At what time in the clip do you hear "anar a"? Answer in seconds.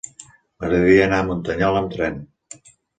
1.11-1.27